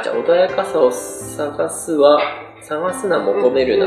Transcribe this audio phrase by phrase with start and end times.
[0.00, 2.20] あ、じゃあ、穏やかさを探すは、
[2.60, 3.86] 探すな、求めるな。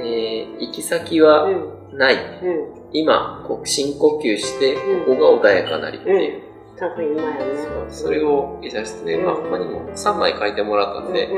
[0.00, 1.52] えー行き先はう
[1.94, 1.98] ん。
[1.98, 2.14] ない。
[2.14, 2.88] うん。
[2.92, 5.16] 今、深呼吸して、うん。
[5.16, 5.98] ここが穏やかなり。
[5.98, 6.42] っていう。
[6.78, 7.44] 多分今やね。
[7.88, 9.24] それをイラストで、うん。
[9.24, 11.28] まあ、他にも3枚描いてもらったんで、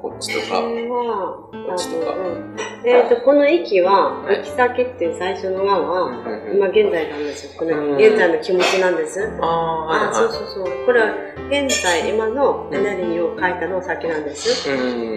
[0.00, 2.12] こっちとこか、こっちとか。
[2.12, 4.36] うんえっとこの息ははい。
[4.38, 6.10] 行き先っていう最初の輪は
[6.54, 7.58] 今現在なんですよ。
[7.58, 7.96] このうん。
[7.96, 9.20] 現在の気持ちなんです。
[9.40, 10.86] ああ、そうはそうそう。
[10.86, 11.14] これは
[11.50, 14.68] 現在今のエネルギーを書いたのを先なんです。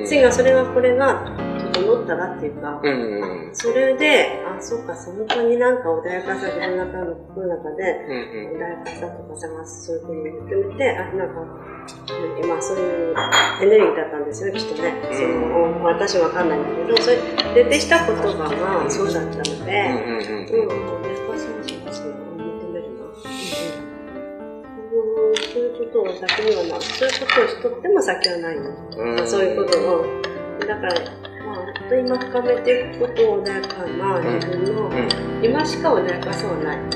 [0.07, 1.31] 次がそれがこれが
[1.73, 2.81] 整ったらっていうか。
[3.53, 7.83] それであそうか本当になんか穏やかさ自分の中の中で。
[8.55, 11.35] 穏やかさとか探すそういうふうに認めてあなんか
[11.95, 11.99] う
[12.41, 13.15] ん今そういう
[13.61, 14.93] エネルギーだったんですよきっとね。
[15.11, 17.17] その私わかんないんだけどそれ
[17.53, 19.75] 出てした言葉がそうだったので、うんうんうんうん、や
[20.23, 20.25] っ
[21.27, 22.05] ぱそうそうそう
[22.37, 23.05] 認めるな。
[23.05, 23.11] うん、
[25.35, 28.69] そういうことを先にはな、そういうことをしとっても先はないの。
[28.97, 29.27] うん。
[29.27, 30.05] そういうことを。
[30.59, 30.93] だから、
[31.45, 34.91] まあ、本当に今深めていくことを穏やかな自分の、
[35.41, 36.77] 今しか穏やかさはない。
[36.77, 36.89] うんうんう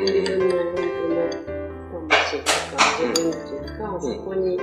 [0.00, 0.82] ん、自分の本当
[2.04, 2.44] の魂と
[2.76, 3.32] か、自分っ
[4.00, 4.58] そこに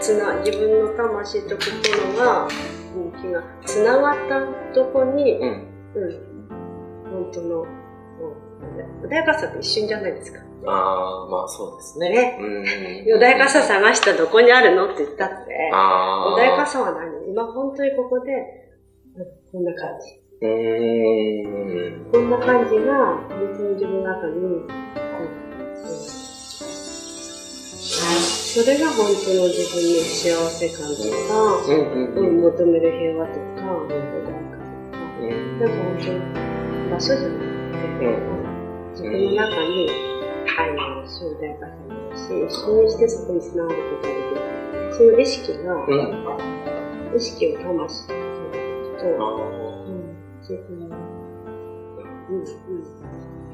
[0.00, 2.48] つな、自分の魂と心が、
[2.96, 5.68] うん、気がつながったとこに、うん。
[5.94, 6.10] うん。
[7.10, 7.68] 本当の、うん
[9.02, 10.38] 穏やかさって一瞬じゃないですか。
[10.66, 12.10] ああ、まあそうですね。
[12.10, 12.44] ねう
[13.16, 13.18] ん。
[13.18, 15.70] 穏やかさ探したどこにあるのって言ったって。
[15.74, 17.28] 穏やかさは何？
[17.28, 18.32] 今本当にここで、
[19.16, 20.22] うんこんな感じ。
[20.46, 22.12] うーん。
[22.12, 24.64] こんな感じが、本当に自分の中に、
[28.52, 32.36] それが本当の自分の幸せ感とか、うんうんううん。
[32.36, 34.60] ん、求める平和とか、穏やかとか、
[35.20, 36.20] うんなんか本当に
[36.90, 37.40] 場所じゃなく
[37.98, 39.88] て、うん自分の中に
[40.58, 44.92] 愛もあるし、穏やかさもあるし、一緒にしてそこに繋がることができる。
[44.92, 47.16] その意識が、うん。
[47.16, 49.32] 意識を魂と、あ
[49.88, 50.96] うん、自分の、
[52.28, 52.44] うん、うん。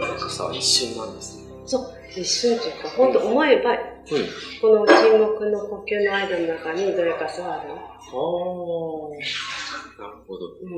[0.03, 0.12] あ。
[0.12, 1.38] 優しさは一瞬なんですね。
[1.68, 3.78] そう、一瞬というか、本当思えば、うん。
[4.58, 7.72] この沈黙の呼吸の間の中に穏やかさがある。
[7.72, 7.74] ああ。
[7.74, 7.82] なる
[10.26, 10.46] ほど。
[10.46, 10.68] うん。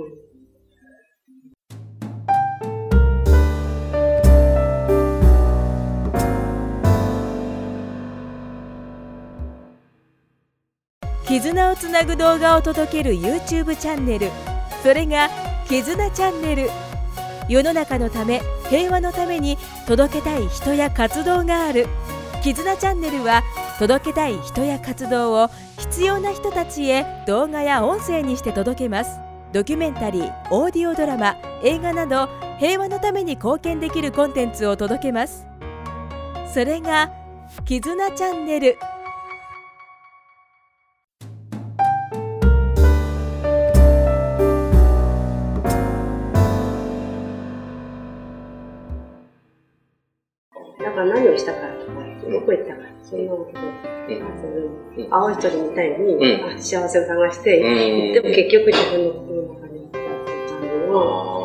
[11.29, 14.33] 絆をつなぐ動画を届ける YouTube チャンネル
[14.83, 15.31] それが
[15.69, 16.69] 「絆チャンネル」
[17.51, 21.89] 世の中のため平和のために届けたい人や活動がある
[22.45, 23.43] 「絆チャンネル」は
[23.81, 29.19] 届けたい人や活動を必要な人たちへ動画や音声にして届けます。
[29.53, 32.29] ドキュメンタリーオーディオドラマ映画など
[32.61, 35.45] 平和のために貢献できるコンテンツを届けます。
[36.55, 37.11] それが
[37.67, 38.79] 「絆チャンネル」
[51.41, 51.93] したからとか、
[52.31, 53.53] どこ行ったから、そんなわけ
[54.15, 61.40] で、う青い鳥みたいに、う幸せを探して、うんでも結局自分の心の中にあったっていう感じを。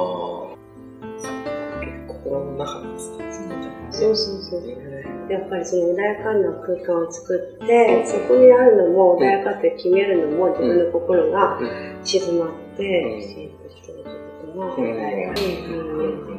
[2.97, 4.05] 心の中ですね。
[4.05, 4.61] そうそうそう。
[5.29, 12.05] やっぱりその穏やかな空間を作って、そこにあるのも穏やかって決めるのも自分の心がうん。
[12.05, 13.21] 静まって、うん。
[13.21, 14.83] シーンとしてるってことが、うん。
[14.83, 16.29] うん。
[16.29, 16.37] う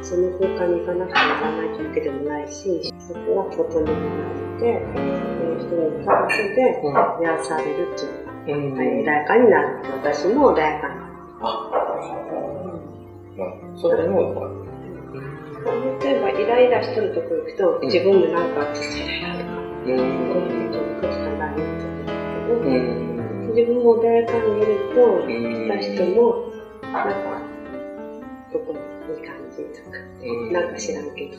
[0.00, 0.04] ん。
[0.04, 5.02] その空間に行かなくてもならないというわけでもないし、そこが整ってなって、そ
[5.44, 6.94] の人に行ったことで、うん。
[6.94, 8.02] 癒されるって
[8.52, 9.02] いうか、うん。
[9.02, 9.66] 穏やかになる。
[10.00, 11.12] 私も穏やかになる。
[11.40, 11.44] あ、
[13.36, 14.57] まあ、それも、
[15.14, 20.68] 例えば、イライラしてるとこ行くと、うん自分もなんか、ちょっとイライラとか、うこういん。
[20.68, 23.54] うことかなって思うけど、うん。
[23.54, 27.14] 自分も穏やかにいると、うん来た人も、なんか、
[28.52, 31.36] どこいい感じとか、うんなんか知らんけど。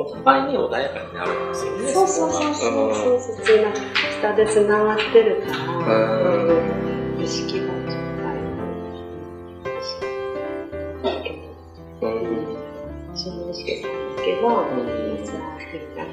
[0.00, 1.88] お互いに穏やかになるんですよね。
[1.88, 3.72] そうそうそうそうそうそう、つな
[4.20, 7.74] 下でつながってるから、うんうん意識がちょっ
[8.20, 8.38] とある。
[12.02, 12.57] うん。
[13.18, 13.92] その意識がい
[14.24, 16.06] けば、うんつながってるから。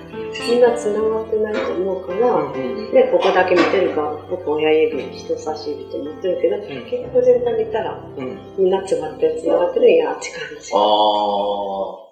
[0.50, 2.92] みんなつながってないと思うから、うん。
[2.92, 8.38] で、ここだけ見てるから、僕親指、人差し指と思ってるけど、結局全体見たら、うん。
[8.57, 10.72] みんなつながってる、つながってるんやって感じ。
[10.74, 12.05] ああ。